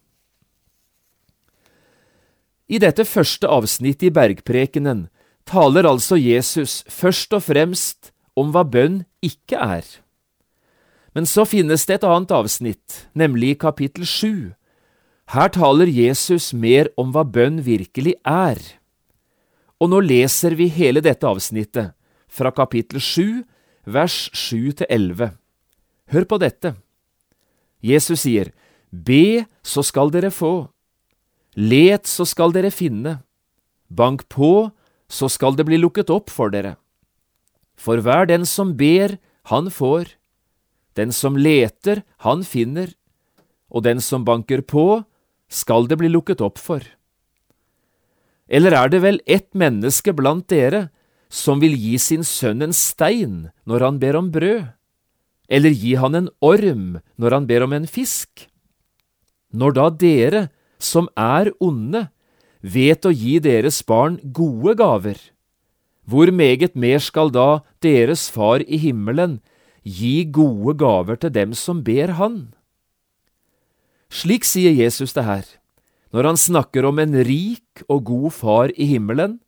I 2.68 2.80
dette 2.80 3.04
første 3.04 3.48
avsnittet 3.50 4.08
i 4.08 4.14
bergprekenen 4.14 5.06
taler 5.48 5.88
altså 5.88 6.16
Jesus 6.16 6.82
først 6.88 7.34
og 7.36 7.44
fremst 7.48 8.12
om 8.38 8.54
hva 8.54 8.64
bønn 8.64 9.02
ikke 9.24 9.60
er. 9.60 9.84
Men 11.14 11.28
så 11.28 11.44
finnes 11.46 11.84
det 11.86 12.00
et 12.00 12.06
annet 12.08 12.32
avsnitt, 12.34 13.04
nemlig 13.14 13.54
i 13.54 13.58
kapittel 13.66 14.08
sju. 14.08 14.54
Her 15.30 15.52
taler 15.52 15.88
Jesus 15.88 16.52
mer 16.52 16.90
om 17.00 17.12
hva 17.14 17.22
bønn 17.24 17.62
virkelig 17.64 18.16
er. 18.26 18.58
Og 19.82 19.90
nå 19.90 20.00
leser 20.04 20.54
vi 20.58 20.68
hele 20.72 21.02
dette 21.04 21.26
avsnittet, 21.26 21.94
fra 22.28 22.50
kapittel 22.54 23.00
7, 23.02 23.44
vers 23.86 24.30
7–11. 24.34 25.34
Hør 26.10 26.26
på 26.28 26.38
dette. 26.42 26.74
Jesus 27.84 28.24
sier, 28.24 28.52
Be, 28.90 29.44
så 29.62 29.82
skal 29.86 30.12
dere 30.14 30.30
få. 30.34 30.68
Let, 31.54 32.06
så 32.06 32.26
skal 32.26 32.54
dere 32.54 32.70
finne. 32.74 33.20
Bank 33.90 34.26
på, 34.32 34.70
så 35.10 35.28
skal 35.30 35.58
det 35.58 35.66
bli 35.68 35.78
lukket 35.78 36.10
opp 36.10 36.32
for 36.32 36.50
dere. 36.50 36.76
For 37.74 38.00
hver 38.02 38.26
den 38.30 38.46
som 38.46 38.74
ber, 38.78 39.18
han 39.50 39.70
får. 39.70 40.14
Den 40.94 41.12
som 41.12 41.36
leter, 41.36 42.02
han 42.22 42.44
finner. 42.46 42.94
Og 43.70 43.84
den 43.86 44.00
som 44.00 44.24
banker 44.24 44.62
på, 44.62 45.02
skal 45.50 45.90
det 45.90 45.98
bli 46.00 46.10
lukket 46.10 46.42
opp 46.42 46.58
for. 46.62 46.82
Eller 48.48 48.76
er 48.76 48.90
det 48.92 49.00
vel 49.02 49.20
ett 49.26 49.50
menneske 49.56 50.12
blant 50.12 50.48
dere 50.52 50.88
som 51.32 51.60
vil 51.62 51.74
gi 51.74 51.96
sin 51.98 52.24
sønn 52.24 52.62
en 52.62 52.74
stein 52.76 53.50
når 53.64 53.86
han 53.86 54.00
ber 54.02 54.18
om 54.20 54.30
brød? 54.34 54.72
Eller 55.48 55.72
gi 55.76 55.94
han 56.00 56.14
en 56.14 56.28
orm 56.40 57.00
når 57.20 57.38
han 57.38 57.46
ber 57.48 57.64
om 57.64 57.72
en 57.76 57.88
fisk? 57.88 58.48
Når 59.54 59.76
da 59.76 59.88
dere, 59.90 60.48
som 60.78 61.08
er 61.16 61.52
onde, 61.62 62.08
vet 62.60 63.06
å 63.06 63.12
gi 63.12 63.38
deres 63.38 63.82
barn 63.86 64.18
gode 64.34 64.74
gaver, 64.80 65.18
hvor 66.04 66.32
meget 66.32 66.74
mer 66.76 67.00
skal 67.00 67.30
da 67.32 67.64
deres 67.84 68.28
Far 68.32 68.60
i 68.64 68.76
himmelen 68.80 69.38
gi 69.84 70.24
gode 70.24 70.76
gaver 70.80 71.16
til 71.20 71.32
dem 71.32 71.54
som 71.56 71.84
ber 71.84 72.16
Han? 72.18 72.54
Slik 74.10 74.44
sier 74.44 74.72
Jesus 74.72 75.14
det 75.16 75.24
her, 75.24 75.44
når 76.14 76.28
han 76.30 76.38
snakker 76.38 76.86
om 76.86 77.00
en 77.02 77.16
rik 77.26 77.82
og 77.90 78.04
god 78.06 78.32
Far 78.36 78.72
i 78.78 78.86
himmelen, 78.86 79.40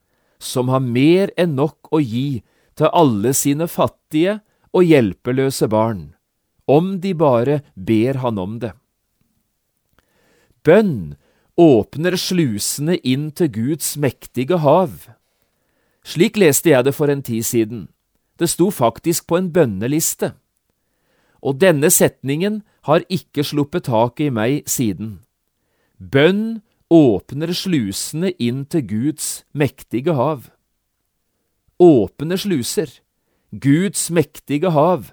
som 0.42 0.68
har 0.72 0.82
mer 0.82 1.30
enn 1.38 1.54
nok 1.54 1.92
å 1.94 2.00
gi 2.02 2.42
til 2.76 2.90
alle 2.90 3.30
sine 3.38 3.68
fattige 3.70 4.40
og 4.74 4.84
hjelpeløse 4.84 5.68
barn, 5.70 6.08
om 6.66 6.96
de 7.00 7.14
bare 7.14 7.60
ber 7.78 8.18
han 8.20 8.40
om 8.42 8.58
det. 8.64 8.72
Bønn 10.66 11.14
åpner 11.56 12.18
slusene 12.18 12.98
inn 13.06 13.30
til 13.30 13.52
Guds 13.54 13.94
mektige 14.02 14.58
hav. 14.60 15.06
Slik 16.02 16.36
leste 16.36 16.72
jeg 16.72 16.88
det 16.88 16.94
for 16.96 17.10
en 17.10 17.22
tid 17.22 17.46
siden. 17.46 17.86
Det 18.36 18.50
sto 18.50 18.72
faktisk 18.74 19.28
på 19.30 19.38
en 19.38 19.52
bønneliste. 19.54 20.34
Og 21.46 21.62
denne 21.62 21.88
setningen 21.94 22.64
har 22.90 23.06
ikke 23.06 23.46
sluppet 23.46 23.86
taket 23.86 24.26
i 24.28 24.34
meg 24.34 24.66
siden. 24.66 25.20
Bønn 25.96 26.60
åpner 26.92 27.54
slusene 27.56 28.34
inn 28.36 28.66
til 28.68 28.84
Guds 28.84 29.28
mektige 29.56 30.12
hav. 30.12 30.50
Åpne 31.80 32.36
sluser, 32.36 32.90
Guds 33.50 34.10
mektige 34.12 34.74
hav. 34.76 35.08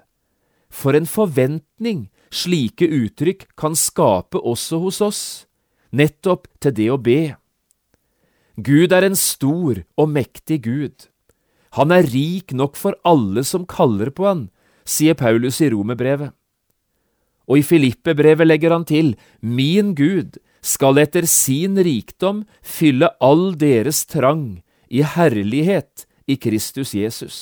For 0.67 0.97
en 0.97 1.07
forventning 1.07 2.09
slike 2.33 2.89
uttrykk 2.89 3.47
kan 3.55 3.77
skape 3.79 4.41
også 4.41 4.81
hos 4.83 4.99
oss, 5.05 5.23
nettopp 5.95 6.49
til 6.59 6.75
det 6.75 6.91
å 6.91 6.99
be. 6.99 7.35
Gud 8.59 8.91
er 8.91 9.07
en 9.07 9.17
stor 9.17 9.83
og 9.95 10.09
mektig 10.11 10.63
Gud. 10.67 11.07
Han 11.79 11.95
er 11.95 12.05
rik 12.11 12.51
nok 12.53 12.75
for 12.77 12.99
alle 13.07 13.41
som 13.47 13.65
kaller 13.65 14.11
på 14.11 14.27
han, 14.27 14.47
sier 14.85 15.15
Paulus 15.15 15.61
i 15.63 15.71
Romerbrevet. 15.71 16.35
Og 17.47 17.59
i 17.59 17.65
Filippe-brevet 17.65 18.47
legger 18.47 18.75
han 18.75 18.85
til, 18.87 19.15
Min 19.41 19.95
Gud 19.95 20.37
skal 20.63 21.01
etter 21.01 21.27
sin 21.27 21.75
rikdom 21.83 22.43
fylle 22.63 23.11
all 23.19 23.51
deres 23.59 24.05
trang 24.07 24.63
i 24.87 25.03
herlighet 25.03 26.07
i 26.25 26.37
Kristus 26.39 26.93
Jesus. 26.95 27.37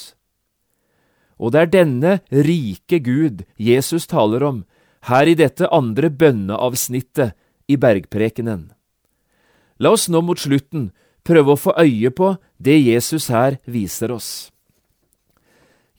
Og 1.37 1.53
det 1.53 1.61
er 1.61 1.73
denne 1.73 2.13
rike 2.33 3.01
Gud 3.01 3.45
Jesus 3.57 4.07
taler 4.09 4.43
om 4.45 4.63
her 5.09 5.29
i 5.29 5.37
dette 5.37 5.69
andre 5.73 6.09
bønneavsnittet 6.09 7.33
i 7.69 7.77
bergprekenen. 7.77 8.69
La 9.81 9.93
oss 9.93 10.07
nå 10.09 10.21
mot 10.21 10.37
slutten 10.37 10.91
prøve 11.25 11.53
å 11.53 11.59
få 11.59 11.73
øye 11.77 12.11
på 12.13 12.35
det 12.61 12.77
Jesus 12.77 13.29
her 13.33 13.57
viser 13.65 14.13
oss. 14.13 14.51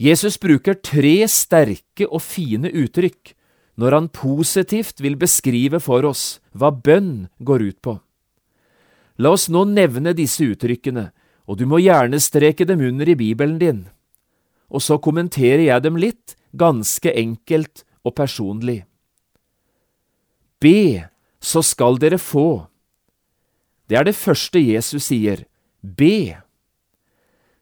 Jesus 0.03 0.39
bruker 0.43 0.79
tre 0.83 1.23
sterke 1.31 2.09
og 2.09 2.23
fine 2.23 2.71
uttrykk 2.71 3.35
når 3.83 3.97
han 3.97 4.09
positivt 4.15 5.01
vil 5.03 5.17
beskrive 5.19 5.81
for 5.83 6.07
oss 6.07 6.39
hva 6.55 6.71
bønn 6.71 7.27
går 7.43 7.65
ut 7.67 7.79
på. 7.83 7.97
La 9.19 9.33
oss 9.35 9.49
nå 9.51 9.65
nevne 9.67 10.15
disse 10.15 10.47
uttrykkene, 10.47 11.09
og 11.51 11.59
du 11.59 11.67
må 11.67 11.81
gjerne 11.83 12.21
streke 12.23 12.67
dem 12.69 12.85
under 12.87 13.11
i 13.11 13.19
Bibelen 13.19 13.59
din. 13.59 13.81
Og 14.71 14.85
så 14.87 15.01
kommenterer 15.03 15.65
jeg 15.67 15.83
dem 15.83 15.99
litt, 15.99 16.37
ganske 16.55 17.11
enkelt 17.11 17.83
og 18.07 18.15
personlig. 18.21 18.85
Be, 20.63 21.09
så 21.43 21.65
skal 21.67 21.99
dere 21.99 22.21
få. 22.23 22.69
Det 23.91 23.99
er 23.99 24.07
det 24.07 24.15
første 24.15 24.63
Jesus 24.63 25.09
sier, 25.11 25.43
be. 25.83 26.39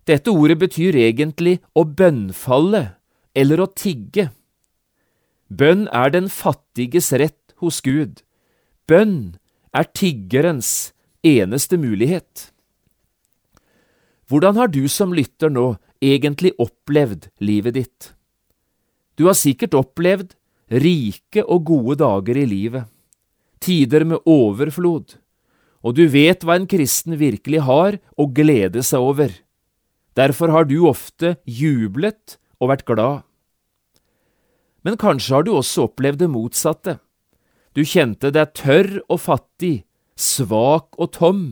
Dette 0.05 0.33
ordet 0.35 0.59
betyr 0.61 0.99
egentlig 1.01 1.59
å 1.73 1.87
bønnfalle 1.89 2.85
eller 3.33 3.65
å 3.65 3.71
tigge. 3.73 4.29
Bønn 5.51 5.89
er 5.91 6.13
den 6.15 6.29
fattiges 6.31 7.11
rett 7.13 7.55
hos 7.59 7.81
Gud. 7.83 8.23
Bønn 8.87 9.37
er 9.75 9.89
tiggerens 9.91 10.93
eneste 11.27 11.79
mulighet. 11.79 12.51
Hvordan 14.31 14.55
har 14.55 14.71
du 14.71 14.87
som 14.87 15.11
lytter 15.15 15.51
nå 15.51 15.75
egentlig 15.99 16.55
opplevd 16.63 17.29
livet 17.43 17.75
ditt? 17.75 18.13
Du 19.19 19.27
har 19.27 19.35
sikkert 19.35 19.75
opplevd 19.75 20.37
rike 20.71 21.43
og 21.43 21.67
gode 21.67 21.99
dager 21.99 22.39
i 22.39 22.47
livet, 22.47 22.87
tider 23.59 24.07
med 24.07 24.23
overflod, 24.31 25.17
og 25.83 25.97
du 25.99 26.05
vet 26.13 26.47
hva 26.47 26.61
en 26.61 26.69
kristen 26.71 27.19
virkelig 27.19 27.65
har 27.67 27.99
å 28.15 28.29
glede 28.31 28.85
seg 28.87 29.03
over. 29.03 29.35
Derfor 30.15 30.55
har 30.55 30.71
du 30.71 30.79
ofte 30.87 31.35
jublet 31.43 32.39
og 32.63 32.71
vært 32.71 32.87
glad. 32.87 33.27
Men 34.83 34.97
kanskje 34.97 35.35
har 35.35 35.45
du 35.45 35.53
også 35.55 35.88
opplevd 35.88 36.23
det 36.23 36.31
motsatte. 36.33 36.99
Du 37.77 37.85
kjente 37.87 38.33
deg 38.35 38.55
tørr 38.57 38.97
og 39.07 39.21
fattig, 39.23 39.85
svak 40.19 40.97
og 40.99 41.12
tom, 41.14 41.43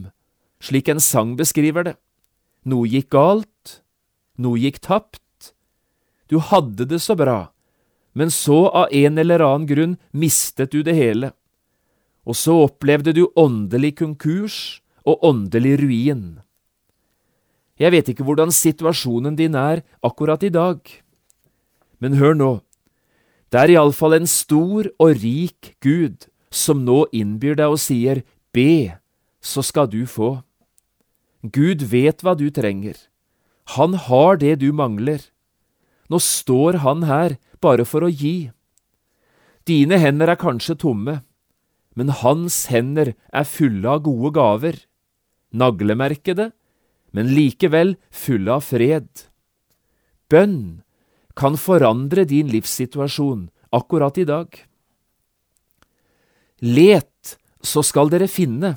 slik 0.61 0.89
en 0.91 1.03
sang 1.03 1.37
beskriver 1.39 1.87
det. 1.87 1.97
Noe 2.69 2.89
gikk 2.91 3.13
galt, 3.15 3.81
noe 4.37 4.59
gikk 4.59 4.81
tapt. 4.85 5.53
Du 6.29 6.41
hadde 6.43 6.89
det 6.89 7.01
så 7.05 7.15
bra, 7.17 7.53
men 8.13 8.33
så 8.35 8.67
av 8.67 8.93
en 8.93 9.21
eller 9.21 9.45
annen 9.45 9.69
grunn 9.69 9.95
mistet 10.11 10.75
du 10.75 10.83
det 10.83 10.97
hele. 10.99 11.33
Og 12.29 12.37
så 12.37 12.57
opplevde 12.67 13.15
du 13.17 13.25
åndelig 13.41 13.95
konkurs 14.03 14.83
og 15.09 15.25
åndelig 15.25 15.79
ruin. 15.81 16.25
Jeg 17.79 17.95
vet 17.95 18.11
ikke 18.11 18.27
hvordan 18.27 18.53
situasjonen 18.53 19.39
din 19.39 19.55
er 19.57 19.85
akkurat 20.05 20.43
i 20.43 20.51
dag, 20.53 20.83
men 22.03 22.19
hør 22.19 22.35
nå. 22.35 22.53
Det 23.49 23.61
er 23.63 23.73
iallfall 23.73 24.19
en 24.19 24.29
stor 24.29 24.91
og 25.01 25.23
rik 25.23 25.73
Gud 25.85 26.27
som 26.53 26.83
nå 26.85 27.07
innbyr 27.17 27.57
deg 27.57 27.73
og 27.73 27.81
sier, 27.81 28.23
Be, 28.53 28.99
så 29.41 29.63
skal 29.65 29.89
du 29.89 30.05
få. 30.09 30.43
Gud 31.41 31.85
vet 31.89 32.25
hva 32.25 32.35
du 32.37 32.49
trenger. 32.53 32.97
Han 33.77 33.95
har 34.09 34.41
det 34.41 34.59
du 34.61 34.69
mangler. 34.73 35.21
Nå 36.09 36.21
står 36.21 36.81
han 36.85 37.05
her 37.09 37.37
bare 37.61 37.85
for 37.89 38.05
å 38.05 38.13
gi. 38.13 38.51
Dine 39.69 39.99
hender 40.01 40.33
er 40.33 40.41
kanskje 40.41 40.79
tomme, 40.81 41.21
men 41.97 42.13
hans 42.21 42.67
hender 42.73 43.13
er 43.29 43.49
fulle 43.49 43.89
av 43.89 44.05
gode 44.07 44.33
gaver, 44.37 44.77
naglemerkede, 45.53 46.51
men 47.13 47.33
likevel 47.33 47.97
fulle 48.13 48.57
av 48.57 48.65
fred. 48.65 49.09
Bønn 50.33 50.81
kan 51.39 51.55
forandre 51.57 52.25
din 52.27 52.51
livssituasjon 52.51 53.47
akkurat 53.71 54.19
i 54.19 54.25
dag. 54.27 54.65
Let, 56.59 57.39
så 57.63 57.83
skal 57.87 58.11
dere 58.11 58.27
finne. 58.27 58.75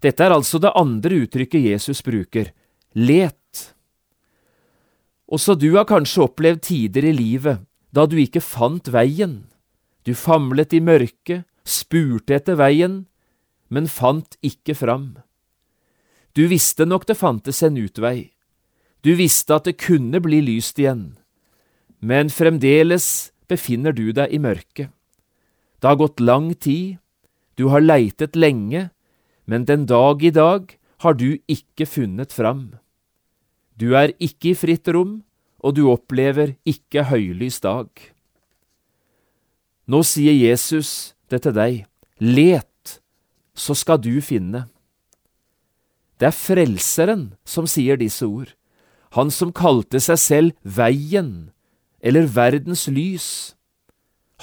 Dette 0.00 0.24
er 0.24 0.32
altså 0.32 0.60
det 0.60 0.72
andre 0.76 1.24
uttrykket 1.24 1.66
Jesus 1.68 2.00
bruker, 2.04 2.48
let. 2.96 3.74
Også 5.28 5.56
du 5.56 5.74
har 5.74 5.88
kanskje 5.88 6.24
opplevd 6.24 6.62
tider 6.64 7.10
i 7.10 7.12
livet 7.16 7.64
da 7.94 8.06
du 8.08 8.16
ikke 8.20 8.42
fant 8.42 8.88
veien. 8.92 9.44
Du 10.04 10.14
famlet 10.16 10.72
i 10.76 10.80
mørket, 10.84 11.44
spurte 11.64 12.34
etter 12.36 12.56
veien, 12.60 13.04
men 13.68 13.88
fant 13.88 14.36
ikke 14.44 14.76
fram. 14.76 15.14
Du 16.36 16.44
visste 16.50 16.84
nok 16.88 17.06
det 17.08 17.16
fantes 17.16 17.62
en 17.64 17.76
utvei. 17.78 18.32
Du 19.04 19.12
visste 19.16 19.54
at 19.56 19.68
det 19.68 19.76
kunne 19.80 20.20
bli 20.24 20.40
lyst 20.44 20.80
igjen 20.80 21.12
men 22.04 22.28
fremdeles 22.28 23.32
befinner 23.48 23.94
du 23.96 24.10
deg 24.12 24.32
i 24.32 24.40
mørket. 24.42 24.90
Det 25.80 25.88
har 25.88 26.00
gått 26.00 26.20
lang 26.20 26.50
tid, 26.52 26.98
du 27.56 27.68
har 27.72 27.84
leitet 27.84 28.36
lenge, 28.36 28.90
men 29.48 29.64
den 29.64 29.86
dag 29.88 30.24
i 30.24 30.32
dag 30.32 30.74
har 31.04 31.16
du 31.16 31.38
ikke 31.48 31.86
funnet 31.88 32.32
fram. 32.32 32.74
Du 33.76 33.94
er 33.96 34.12
ikke 34.20 34.52
i 34.52 34.58
fritt 34.58 34.88
rom, 34.88 35.22
og 35.64 35.76
du 35.78 35.86
opplever 35.88 36.56
ikke 36.68 37.06
høylys 37.08 37.62
dag. 37.64 37.88
Nå 39.88 40.02
sier 40.04 40.36
Jesus 40.36 41.14
det 41.32 41.42
til 41.44 41.56
deg, 41.56 41.80
let, 42.20 43.00
så 43.56 43.76
skal 43.76 44.00
du 44.00 44.20
finne. 44.24 44.66
Det 46.20 46.28
er 46.28 46.36
Frelseren 46.36 47.26
som 47.48 47.68
sier 47.68 47.96
disse 48.00 48.26
ord, 48.28 48.52
han 49.16 49.32
som 49.32 49.52
kalte 49.56 50.00
seg 50.02 50.20
selv 50.20 50.52
Veien, 50.62 51.53
eller 52.04 52.28
verdens 52.28 52.84
lys. 52.92 53.28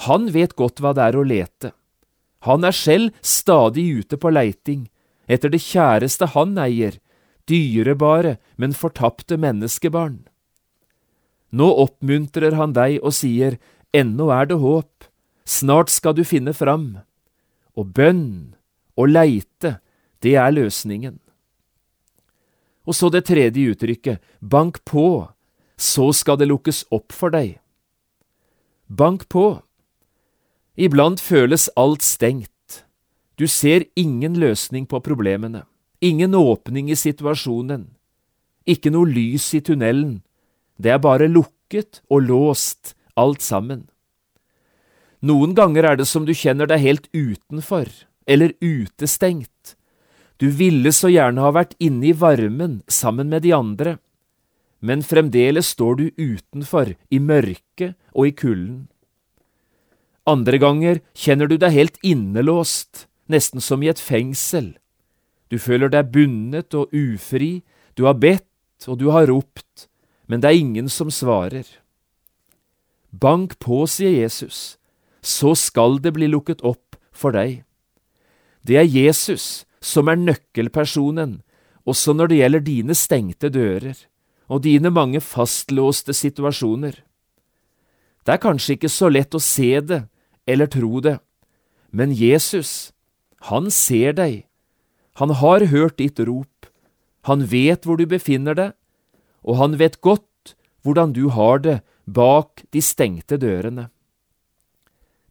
Han 0.08 0.32
vet 0.34 0.56
godt 0.58 0.82
hva 0.82 0.92
det 0.96 1.06
er 1.06 1.18
å 1.18 1.22
lete. 1.26 1.70
Han 2.42 2.66
er 2.66 2.74
selv 2.74 3.14
stadig 3.22 3.86
ute 4.02 4.18
på 4.18 4.32
leiting 4.34 4.88
etter 5.30 5.52
det 5.52 5.62
kjæreste 5.62 6.32
han 6.34 6.56
eier, 6.58 6.98
dyrebare, 7.46 8.36
men 8.58 8.74
fortapte 8.74 9.38
menneskebarn. 9.38 10.24
Nå 11.54 11.68
oppmuntrer 11.84 12.56
han 12.58 12.74
deg 12.74 12.98
og 13.02 13.14
sier, 13.14 13.58
ennå 13.94 14.30
er 14.34 14.48
det 14.50 14.58
håp, 14.62 15.06
snart 15.46 15.92
skal 15.92 16.16
du 16.18 16.24
finne 16.26 16.54
fram. 16.56 17.04
Og 17.78 17.92
bønn 17.94 18.56
og 18.98 19.12
leite, 19.12 19.78
det 20.24 20.34
er 20.40 20.54
løsningen. 20.54 21.20
Og 22.82 22.98
så 22.98 23.12
det 23.14 23.26
tredje 23.28 23.70
uttrykket, 23.70 24.18
bank 24.40 24.82
på, 24.88 25.30
så 25.82 26.12
skal 26.14 26.38
det 26.38 26.48
lukkes 26.50 26.84
opp 26.94 27.12
for 27.14 27.34
deg. 27.34 27.58
Bank 28.86 29.26
på. 29.32 29.62
Iblant 30.78 31.20
føles 31.20 31.68
alt 31.76 32.04
stengt. 32.06 32.50
Du 33.36 33.48
ser 33.48 33.88
ingen 33.98 34.36
løsning 34.38 34.86
på 34.86 35.00
problemene, 35.02 35.64
ingen 36.00 36.34
åpning 36.36 36.90
i 36.92 36.96
situasjonen, 36.98 37.88
ikke 38.68 38.92
noe 38.92 39.08
lys 39.08 39.48
i 39.56 39.62
tunnelen, 39.64 40.20
det 40.78 40.92
er 40.94 41.00
bare 41.02 41.30
lukket 41.30 42.02
og 42.12 42.28
låst, 42.28 42.94
alt 43.16 43.42
sammen. 43.42 43.88
Noen 45.22 45.56
ganger 45.58 45.88
er 45.88 45.98
det 45.98 46.06
som 46.10 46.26
du 46.28 46.34
kjenner 46.36 46.68
deg 46.70 46.84
helt 46.84 47.08
utenfor, 47.16 47.88
eller 48.28 48.54
utestengt, 48.60 49.74
du 50.38 50.48
ville 50.50 50.90
så 50.94 51.10
gjerne 51.12 51.42
ha 51.42 51.52
vært 51.54 51.76
inne 51.82 52.08
i 52.10 52.16
varmen 52.18 52.80
sammen 52.90 53.28
med 53.30 53.44
de 53.44 53.52
andre, 53.56 53.96
men 54.82 55.04
fremdeles 55.06 55.70
står 55.76 55.94
du 56.00 56.06
utenfor, 56.18 56.96
i 57.08 57.18
mørket 57.22 57.94
og 58.12 58.26
i 58.26 58.34
kulden. 58.34 58.88
Andre 60.26 60.58
ganger 60.58 61.00
kjenner 61.18 61.50
du 61.50 61.54
deg 61.56 61.74
helt 61.74 61.98
innelåst, 62.02 63.06
nesten 63.30 63.62
som 63.62 63.82
i 63.82 63.90
et 63.90 64.02
fengsel. 64.02 64.74
Du 65.50 65.58
føler 65.62 65.90
deg 65.92 66.10
bundet 66.14 66.74
og 66.74 66.90
ufri, 66.90 67.62
du 67.94 68.06
har 68.08 68.18
bedt 68.18 68.88
og 68.90 68.98
du 68.98 69.10
har 69.14 69.30
ropt, 69.30 69.86
men 70.26 70.42
det 70.42 70.50
er 70.50 70.58
ingen 70.58 70.90
som 70.90 71.10
svarer. 71.14 71.66
Bank 73.12 73.58
på, 73.62 73.84
sier 73.86 74.10
Jesus, 74.10 74.78
så 75.22 75.54
skal 75.54 76.00
det 76.02 76.14
bli 76.16 76.26
lukket 76.30 76.62
opp 76.66 76.98
for 77.14 77.34
deg. 77.36 77.62
Det 78.66 78.78
er 78.80 78.88
Jesus 78.88 79.62
som 79.82 80.10
er 80.10 80.18
nøkkelpersonen, 80.18 81.42
også 81.86 82.14
når 82.14 82.30
det 82.30 82.38
gjelder 82.38 82.66
dine 82.66 82.94
stengte 82.98 83.50
dører 83.50 83.98
og 84.48 84.64
dine 84.66 84.90
mange 84.90 85.20
fastlåste 85.22 86.14
situasjoner. 86.16 87.02
Det 88.22 88.34
er 88.34 88.42
kanskje 88.42 88.76
ikke 88.76 88.90
så 88.92 89.10
lett 89.10 89.34
å 89.34 89.42
se 89.42 89.80
det 89.80 90.04
eller 90.46 90.70
tro 90.70 91.00
det, 91.02 91.18
men 91.90 92.14
Jesus, 92.14 92.92
han 93.50 93.70
ser 93.70 94.14
deg, 94.18 94.44
han 95.20 95.34
har 95.42 95.66
hørt 95.70 95.98
ditt 95.98 96.18
rop, 96.20 96.66
han 97.28 97.44
vet 97.46 97.86
hvor 97.86 97.98
du 98.00 98.06
befinner 98.08 98.56
deg, 98.58 98.72
og 99.42 99.58
han 99.58 99.76
vet 99.78 100.00
godt 100.00 100.54
hvordan 100.82 101.12
du 101.14 101.28
har 101.34 101.62
det 101.62 101.80
bak 102.06 102.64
de 102.74 102.82
stengte 102.82 103.38
dørene. 103.38 103.90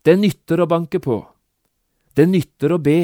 Det 0.03 0.15
nytter 0.19 0.63
å 0.63 0.69
banke 0.69 1.01
på, 1.03 1.23
det 2.15 2.27
nytter 2.29 2.75
å 2.75 2.79
be, 2.81 3.01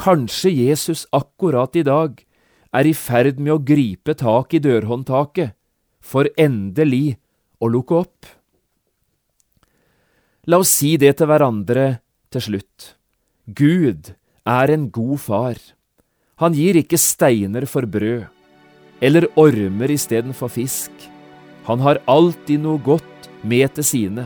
Kanskje 0.00 0.48
Jesus 0.50 1.04
akkurat 1.12 1.74
i 1.76 1.82
dag 1.84 2.22
er 2.74 2.86
i 2.86 2.94
ferd 2.94 3.40
med 3.42 3.54
å 3.54 3.62
gripe 3.62 4.14
tak 4.18 4.54
i 4.54 4.62
dørhåndtaket, 4.62 5.56
for 6.00 6.28
endelig 6.40 7.18
å 7.60 7.68
lukke 7.68 7.98
opp. 8.04 8.28
La 10.48 10.60
oss 10.62 10.72
si 10.80 10.94
det 10.96 11.12
til 11.18 11.28
hverandre 11.28 12.00
til 12.32 12.46
slutt. 12.46 12.94
Gud 13.46 14.14
er 14.48 14.72
en 14.72 14.88
god 14.90 15.20
far. 15.20 15.58
Han 16.40 16.56
gir 16.56 16.78
ikke 16.80 16.98
steiner 16.98 17.66
for 17.68 17.84
brød, 17.84 18.24
eller 19.04 19.28
ormer 19.40 19.92
istedenfor 19.92 20.52
fisk. 20.52 20.92
Han 21.68 21.82
har 21.84 22.00
alltid 22.08 22.62
noe 22.64 22.80
godt 22.80 23.28
med 23.44 23.74
til 23.76 23.84
sine, 23.84 24.24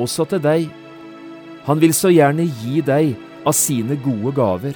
også 0.00 0.26
til 0.32 0.42
deg. 0.42 0.66
Han 1.68 1.78
vil 1.78 1.94
så 1.94 2.10
gjerne 2.10 2.48
gi 2.64 2.82
deg 2.82 3.14
av 3.46 3.54
sine 3.54 3.94
gode 4.02 4.34
gaver. 4.34 4.74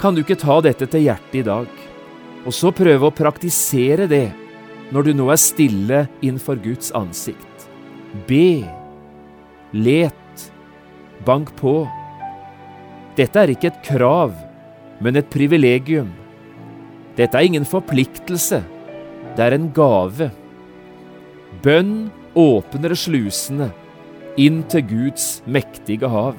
Kan 0.00 0.16
du 0.16 0.22
ikke 0.24 0.38
ta 0.40 0.58
dette 0.64 0.88
til 0.90 1.06
hjertet 1.06 1.36
i 1.40 1.44
dag, 1.46 1.68
og 2.44 2.52
så 2.52 2.72
prøve 2.74 3.08
å 3.08 3.14
praktisere 3.14 4.08
det 4.10 4.26
når 4.92 5.06
du 5.06 5.12
nå 5.16 5.28
er 5.32 5.40
stille 5.40 6.00
innenfor 6.20 6.58
Guds 6.64 6.90
ansikt? 6.96 7.68
Be, 8.28 8.64
let, 9.72 10.48
bank 11.26 11.54
på. 11.58 11.82
Dette 13.18 13.40
er 13.40 13.54
ikke 13.54 13.70
et 13.70 13.80
krav, 13.86 14.34
men 15.02 15.18
et 15.18 15.30
privilegium. 15.30 16.10
Dette 17.14 17.38
er 17.38 17.46
ingen 17.46 17.66
forpliktelse, 17.66 18.60
det 19.34 19.46
er 19.46 19.54
en 19.56 19.70
gave. 19.74 20.28
Bønn 21.62 22.10
åpner 22.38 22.94
slusene 22.98 23.70
inn 24.40 24.62
til 24.70 24.82
Guds 24.90 25.38
mektige 25.46 26.10
hav. 26.10 26.38